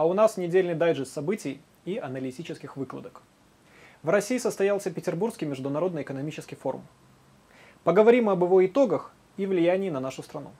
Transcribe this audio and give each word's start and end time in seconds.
А 0.00 0.06
у 0.06 0.14
нас 0.14 0.38
недельный 0.38 0.74
дайджест 0.74 1.12
событий 1.12 1.60
и 1.84 1.98
аналитических 1.98 2.78
выкладок. 2.78 3.20
В 4.02 4.08
России 4.08 4.38
состоялся 4.38 4.90
Петербургский 4.90 5.44
международный 5.44 6.00
экономический 6.00 6.56
форум. 6.56 6.86
Поговорим 7.84 8.30
об 8.30 8.42
его 8.42 8.64
итогах 8.64 9.12
и 9.36 9.44
влиянии 9.44 9.90
на 9.90 10.00
нашу 10.00 10.22
страну. 10.22 10.52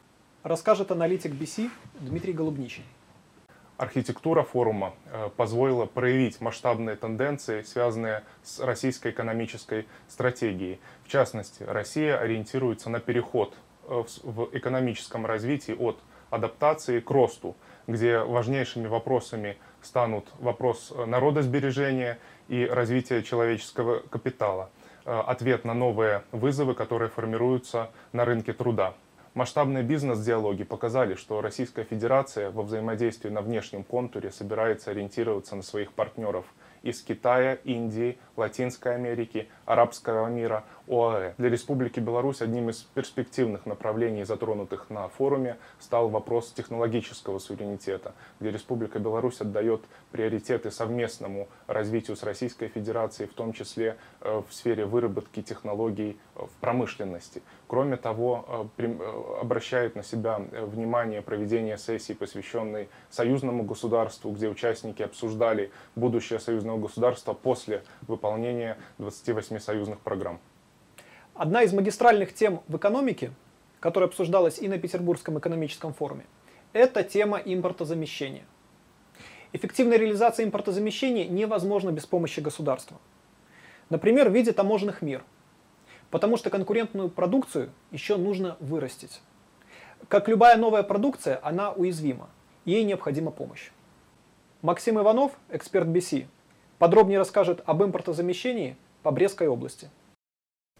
Расскажет 0.42 0.90
аналитик 0.90 1.32
BC 1.32 1.71
Дмитрий 2.00 2.34
Голубничий. 2.34 2.84
Архитектура 3.79 4.42
форума 4.42 4.92
э, 5.06 5.31
позволила 5.35 5.87
проявить 5.87 6.43
масштабные 6.43 6.97
тенденции, 6.97 7.63
связанные 7.63 8.25
с 8.43 8.61
российской 8.61 9.11
экономической 9.11 9.87
стратегией. 10.07 10.81
В 11.03 11.09
частности, 11.09 11.63
Россия 11.63 12.19
ориентируется 12.19 12.91
на 12.91 13.01
переход 13.01 13.54
э, 13.88 14.03
в 14.22 14.51
экономическом 14.53 15.25
развитии 15.25 15.72
от 15.72 15.99
адаптации 16.30 17.01
к 17.01 17.10
росту, 17.10 17.56
где 17.87 18.19
важнейшими 18.20 18.87
вопросами 18.87 19.59
станут 19.83 20.29
вопрос 20.38 20.93
народосбережения 21.06 22.19
и 22.48 22.65
развития 22.66 23.23
человеческого 23.23 24.01
капитала, 24.01 24.70
э, 25.05 25.11
ответ 25.11 25.65
на 25.65 25.75
новые 25.75 26.23
вызовы, 26.33 26.75
которые 26.75 27.09
формируются 27.09 27.91
на 28.12 28.25
рынке 28.25 28.53
труда. 28.53 28.95
Масштабные 29.34 29.84
бизнес-диалоги 29.84 30.65
показали, 30.65 31.15
что 31.15 31.41
Российская 31.41 31.84
Федерация 31.84 32.51
во 32.51 32.65
взаимодействии 32.65 33.31
на 33.31 33.42
внешнем 33.42 33.84
контуре 33.84 34.33
собирается 34.33 34.91
ориентироваться 34.91 35.55
на 35.55 35.62
своих 35.62 35.92
партнеров 35.92 36.45
из 36.83 37.01
Китая, 37.01 37.55
Индии, 37.62 38.19
Латинской 38.37 38.97
Америки, 38.97 39.48
Арабского 39.67 40.27
мира, 40.27 40.65
ОАЭ. 40.91 41.35
Для 41.39 41.49
Республики 41.49 42.01
Беларусь 42.01 42.43
одним 42.43 42.69
из 42.69 42.79
перспективных 42.95 43.65
направлений, 43.65 44.25
затронутых 44.25 44.91
на 44.91 45.09
форуме, 45.09 45.57
стал 45.79 46.09
вопрос 46.09 46.53
технологического 46.53 47.39
суверенитета, 47.39 48.12
где 48.41 48.51
Республика 48.51 48.98
Беларусь 48.98 49.41
отдает 49.41 49.83
приоритеты 50.11 50.73
совместному 50.73 51.48
развитию 51.69 52.17
с 52.17 52.25
Российской 52.25 52.67
Федерацией, 52.67 53.29
в 53.29 53.34
том 53.34 53.53
числе 53.53 53.98
э, 54.20 54.42
в 54.48 54.53
сфере 54.53 54.84
выработки 54.84 55.42
технологий 55.42 56.19
э, 56.34 56.42
в 56.45 56.61
промышленности. 56.61 57.42
Кроме 57.69 57.97
того, 57.97 58.69
э, 58.77 58.98
обращает 59.41 59.95
на 59.95 60.03
себя 60.03 60.41
внимание 60.51 61.23
проведение 61.23 61.79
сессии, 61.79 62.14
посвященной 62.14 62.89
союзному 63.11 63.62
государству, 63.62 64.33
где 64.33 64.48
участники 64.48 65.03
обсуждали 65.03 65.70
будущее 65.95 66.41
союзного 66.41 66.79
государства 66.79 67.33
после 67.33 67.84
выполнения 68.09 68.77
28 68.98 69.61
союзных 69.61 70.01
программ. 70.01 70.41
Одна 71.41 71.62
из 71.62 71.72
магистральных 71.72 72.34
тем 72.34 72.60
в 72.69 72.77
экономике, 72.77 73.33
которая 73.80 74.08
обсуждалась 74.08 74.58
и 74.58 74.69
на 74.69 74.77
Петербургском 74.77 75.38
экономическом 75.38 75.94
форуме, 75.94 76.27
это 76.74 77.02
тема 77.02 77.38
импортозамещения. 77.38 78.44
Эффективная 79.55 79.96
реализация 79.96 80.44
импортозамещения 80.44 81.27
невозможна 81.27 81.92
без 81.92 82.05
помощи 82.05 82.41
государства. 82.41 82.98
Например, 83.88 84.28
в 84.28 84.34
виде 84.34 84.52
таможенных 84.52 85.00
мер. 85.00 85.24
Потому 86.11 86.36
что 86.36 86.50
конкурентную 86.50 87.08
продукцию 87.08 87.70
еще 87.91 88.18
нужно 88.18 88.58
вырастить. 88.61 89.22
Как 90.08 90.28
любая 90.28 90.58
новая 90.58 90.83
продукция, 90.83 91.41
она 91.42 91.72
уязвима. 91.72 92.28
Ей 92.66 92.84
необходима 92.84 93.30
помощь. 93.30 93.70
Максим 94.61 94.98
Иванов, 94.98 95.33
эксперт 95.48 95.88
BC, 95.88 96.27
подробнее 96.78 97.18
расскажет 97.18 97.62
об 97.64 97.83
импортозамещении 97.83 98.77
по 99.02 99.11
Брестской 99.11 99.48
области. 99.48 99.88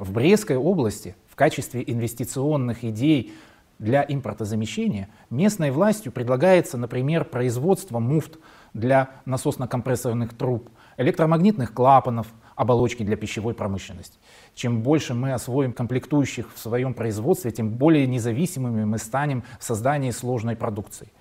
В 0.01 0.13
Брестской 0.13 0.57
области 0.57 1.15
в 1.29 1.37
качестве 1.37 1.85
инвестиционных 1.87 2.85
идей 2.85 3.35
для 3.79 4.03
импортозамещения 4.03 5.11
местной 5.29 5.71
властью 5.71 6.11
предлагается, 6.11 6.79
например, 6.79 7.27
производство 7.27 7.99
муфт 7.99 8.39
для 8.73 9.11
насосно-компрессорных 9.27 10.35
труб, 10.35 10.71
электромагнитных 10.97 11.75
клапанов, 11.75 12.29
оболочки 12.57 13.03
для 13.03 13.17
пищевой 13.17 13.53
промышленности. 13.53 14.19
Чем 14.55 14.81
больше 14.81 15.13
мы 15.13 15.35
освоим 15.35 15.75
комплектующих 15.75 16.51
в 16.55 16.59
своем 16.59 16.95
производстве, 16.95 17.51
тем 17.51 17.69
более 17.69 18.07
независимыми 18.07 18.85
мы 18.85 18.97
станем 18.97 19.45
в 19.59 19.65
создании 19.65 20.13
сложной 20.13 20.57
продукции. 20.57 21.13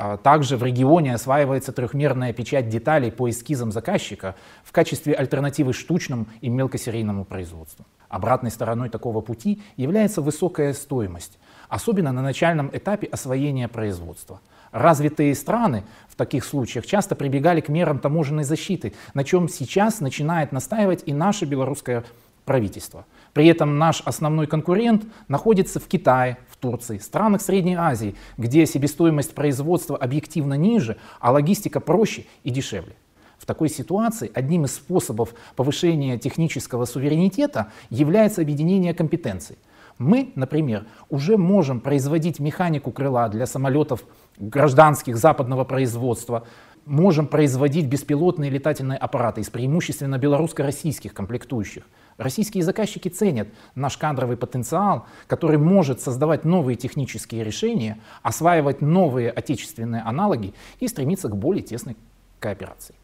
А 0.00 0.16
также 0.16 0.56
в 0.56 0.62
регионе 0.62 1.12
осваивается 1.12 1.72
трехмерная 1.72 2.32
печать 2.32 2.68
деталей 2.68 3.10
по 3.10 3.28
эскизам 3.28 3.72
заказчика 3.72 4.36
в 4.62 4.70
качестве 4.70 5.12
альтернативы 5.12 5.72
штучному 5.72 6.26
и 6.40 6.48
мелкосерийному 6.48 7.24
производству. 7.24 7.84
Обратной 8.08 8.52
стороной 8.52 8.90
такого 8.90 9.22
пути 9.22 9.60
является 9.76 10.22
высокая 10.22 10.72
стоимость, 10.72 11.40
особенно 11.68 12.12
на 12.12 12.22
начальном 12.22 12.70
этапе 12.72 13.08
освоения 13.08 13.66
производства. 13.66 14.40
Развитые 14.70 15.34
страны 15.34 15.82
в 16.08 16.14
таких 16.14 16.44
случаях 16.44 16.86
часто 16.86 17.16
прибегали 17.16 17.60
к 17.60 17.68
мерам 17.68 17.98
таможенной 17.98 18.44
защиты, 18.44 18.92
на 19.14 19.24
чем 19.24 19.48
сейчас 19.48 19.98
начинает 19.98 20.52
настаивать 20.52 21.02
и 21.06 21.12
наше 21.12 21.44
белорусское 21.44 22.04
правительство. 22.48 23.04
При 23.34 23.46
этом 23.46 23.76
наш 23.76 24.00
основной 24.06 24.46
конкурент 24.46 25.04
находится 25.28 25.78
в 25.80 25.86
Китае, 25.86 26.38
в 26.50 26.56
Турции, 26.56 26.96
странах 26.96 27.42
Средней 27.42 27.74
Азии, 27.74 28.14
где 28.38 28.64
себестоимость 28.64 29.34
производства 29.34 29.98
объективно 29.98 30.54
ниже, 30.54 30.96
а 31.20 31.30
логистика 31.30 31.78
проще 31.78 32.24
и 32.44 32.50
дешевле. 32.50 32.96
В 33.38 33.44
такой 33.44 33.68
ситуации 33.68 34.30
одним 34.34 34.64
из 34.64 34.76
способов 34.76 35.34
повышения 35.56 36.16
технического 36.18 36.86
суверенитета 36.86 37.70
является 37.90 38.40
объединение 38.40 38.94
компетенций. 38.94 39.58
Мы, 39.98 40.32
например, 40.34 40.86
уже 41.10 41.36
можем 41.36 41.80
производить 41.80 42.40
механику 42.40 42.92
крыла 42.92 43.28
для 43.28 43.44
самолетов 43.44 44.04
гражданских 44.38 45.18
западного 45.18 45.64
производства, 45.64 46.46
можем 46.88 47.26
производить 47.26 47.86
беспилотные 47.86 48.50
летательные 48.50 48.98
аппараты 48.98 49.42
из 49.42 49.50
преимущественно 49.50 50.18
белорусско-российских 50.18 51.12
комплектующих. 51.12 51.84
Российские 52.16 52.64
заказчики 52.64 53.08
ценят 53.08 53.48
наш 53.74 53.96
кадровый 53.96 54.36
потенциал, 54.36 55.06
который 55.26 55.58
может 55.58 56.00
создавать 56.00 56.44
новые 56.44 56.76
технические 56.76 57.44
решения, 57.44 58.00
осваивать 58.22 58.80
новые 58.80 59.30
отечественные 59.30 60.02
аналоги 60.02 60.54
и 60.80 60.88
стремиться 60.88 61.28
к 61.28 61.36
более 61.36 61.62
тесной 61.62 61.96
кооперации. 62.40 62.94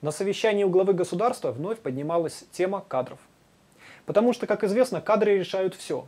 На 0.00 0.10
совещании 0.10 0.64
у 0.64 0.70
главы 0.70 0.94
государства 0.94 1.52
вновь 1.52 1.78
поднималась 1.78 2.44
тема 2.50 2.82
кадров. 2.88 3.18
Потому 4.06 4.32
что, 4.32 4.46
как 4.46 4.64
известно, 4.64 5.00
кадры 5.00 5.38
решают 5.38 5.74
все. 5.74 6.06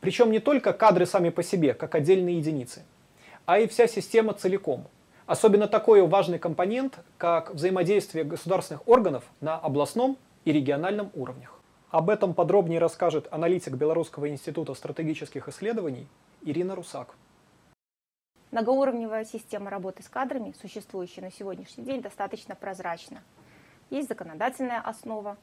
Причем 0.00 0.30
не 0.30 0.38
только 0.38 0.72
кадры 0.72 1.04
сами 1.06 1.28
по 1.28 1.42
себе, 1.42 1.74
как 1.74 1.94
отдельные 1.94 2.38
единицы, 2.38 2.82
а 3.44 3.58
и 3.58 3.68
вся 3.68 3.86
система 3.86 4.32
целиком. 4.32 4.86
Особенно 5.26 5.66
такой 5.66 6.06
важный 6.06 6.38
компонент, 6.38 7.00
как 7.18 7.52
взаимодействие 7.52 8.22
государственных 8.22 8.86
органов 8.86 9.24
на 9.40 9.58
областном 9.58 10.16
и 10.44 10.52
региональном 10.52 11.10
уровнях. 11.14 11.58
Об 11.90 12.10
этом 12.10 12.32
подробнее 12.32 12.78
расскажет 12.78 13.26
аналитик 13.32 13.74
Белорусского 13.74 14.28
института 14.28 14.74
стратегических 14.74 15.48
исследований 15.48 16.06
Ирина 16.42 16.76
Русак. 16.76 17.16
Многоуровневая 18.52 19.24
система 19.24 19.68
работы 19.68 20.04
с 20.04 20.08
кадрами, 20.08 20.54
существующая 20.62 21.22
на 21.22 21.32
сегодняшний 21.32 21.82
день, 21.82 22.02
достаточно 22.02 22.54
прозрачна. 22.54 23.20
Есть 23.90 24.08
законодательная 24.08 24.80
основа, 24.80 25.36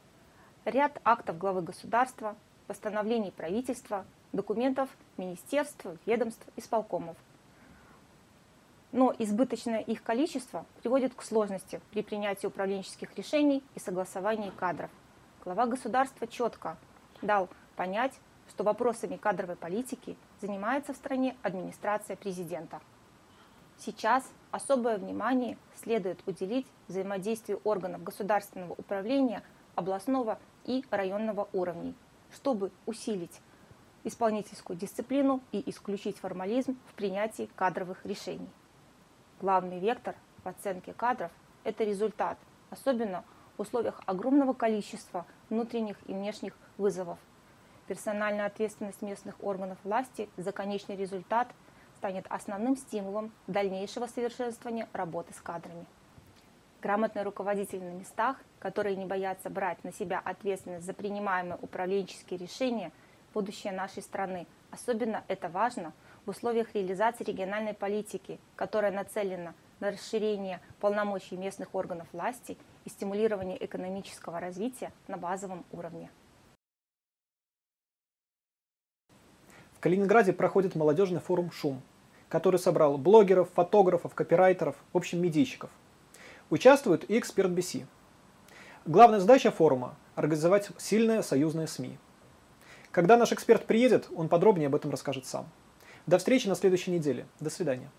ряд 0.63 1.01
актов 1.03 1.37
главы 1.37 1.61
государства, 1.61 2.37
постановлений 2.67 3.31
правительства, 3.31 4.05
документов 4.31 4.89
министерств, 5.17 5.85
ведомств, 6.05 6.45
исполкомов. 6.55 7.17
Но 8.93 9.11
избыточное 9.17 9.79
их 9.79 10.03
количество 10.03 10.67
приводит 10.81 11.15
к 11.15 11.23
сложности 11.23 11.81
при 11.89 12.03
принятии 12.03 12.45
управленческих 12.45 13.17
решений 13.17 13.63
и 13.73 13.79
согласовании 13.79 14.51
кадров. 14.51 14.91
Глава 15.43 15.65
государства 15.65 16.27
четко 16.27 16.77
дал 17.23 17.49
понять, 17.75 18.13
что 18.49 18.63
вопросами 18.63 19.17
кадровой 19.17 19.55
политики 19.55 20.15
занимается 20.41 20.93
в 20.93 20.97
стране 20.97 21.35
администрация 21.41 22.15
президента. 22.15 22.81
Сейчас 23.79 24.29
особое 24.51 24.99
внимание 24.99 25.57
следует 25.81 26.19
уделить 26.27 26.67
взаимодействию 26.87 27.61
органов 27.63 28.03
государственного 28.03 28.73
управления 28.73 29.41
областного 29.73 30.37
и 30.65 30.85
районного 30.91 31.49
уровней, 31.51 31.95
чтобы 32.31 32.71
усилить 32.85 33.41
исполнительскую 34.03 34.77
дисциплину 34.77 35.41
и 35.51 35.67
исключить 35.67 36.19
формализм 36.19 36.77
в 36.85 36.93
принятии 36.93 37.49
кадровых 37.55 38.05
решений. 38.05 38.49
Главный 39.43 39.77
вектор 39.77 40.15
в 40.45 40.47
оценке 40.47 40.93
кадров– 40.93 41.29
это 41.65 41.83
результат, 41.83 42.37
особенно 42.69 43.25
в 43.57 43.63
условиях 43.63 43.99
огромного 44.05 44.53
количества 44.53 45.25
внутренних 45.49 45.97
и 46.07 46.13
внешних 46.13 46.53
вызовов. 46.77 47.19
Персональная 47.87 48.45
ответственность 48.45 49.01
местных 49.01 49.35
органов 49.43 49.77
власти 49.83 50.29
за 50.37 50.53
конечный 50.53 50.95
результат 50.95 51.49
станет 51.97 52.25
основным 52.29 52.77
стимулом 52.77 53.33
дальнейшего 53.47 54.07
совершенствования 54.07 54.87
работы 54.93 55.33
с 55.33 55.41
кадрами. 55.41 55.85
Грамотные 56.81 57.23
руководители 57.23 57.81
на 57.81 57.95
местах, 57.99 58.37
которые 58.59 58.95
не 58.95 59.05
боятся 59.05 59.49
брать 59.49 59.83
на 59.83 59.91
себя 59.91 60.21
ответственность 60.23 60.85
за 60.85 60.93
принимаемые 60.93 61.59
управленческие 61.61 62.39
решения, 62.39 62.93
будущее 63.33 63.73
нашей 63.73 64.03
страны. 64.03 64.47
Особенно 64.71 65.25
это 65.27 65.49
важно 65.49 65.91
в 66.25 66.29
условиях 66.29 66.73
реализации 66.73 67.23
региональной 67.23 67.73
политики, 67.73 68.39
которая 68.55 68.91
нацелена 68.91 69.53
на 69.79 69.91
расширение 69.91 70.61
полномочий 70.79 71.35
местных 71.35 71.75
органов 71.75 72.07
власти 72.13 72.57
и 72.85 72.89
стимулирование 72.89 73.63
экономического 73.63 74.39
развития 74.39 74.91
на 75.07 75.17
базовом 75.17 75.65
уровне. 75.71 76.09
В 79.73 79.79
Калининграде 79.79 80.31
проходит 80.31 80.75
молодежный 80.75 81.19
форум 81.19 81.51
«Шум», 81.51 81.81
который 82.29 82.57
собрал 82.57 82.97
блогеров, 82.97 83.49
фотографов, 83.53 84.15
копирайтеров, 84.15 84.77
в 84.93 84.97
общем, 84.97 85.21
медийщиков. 85.21 85.69
Участвует 86.49 87.09
и 87.09 87.19
эксперт 87.19 87.51
BC. 87.51 87.85
Главная 88.85 89.19
задача 89.19 89.51
форума– 89.51 89.95
организовать 90.15 90.69
сильное 90.77 91.21
союзное 91.21 91.67
СМИ. 91.67 91.97
Когда 92.91 93.17
наш 93.17 93.33
эксперт 93.33 93.65
приедет, 93.65 94.07
он 94.15 94.29
подробнее 94.29 94.67
об 94.67 94.75
этом 94.75 94.91
расскажет 94.91 95.25
сам. 95.25 95.47
До 96.05 96.17
встречи 96.17 96.47
на 96.47 96.55
следующей 96.55 96.91
неделе. 96.91 97.25
До 97.39 97.49
свидания. 97.49 97.89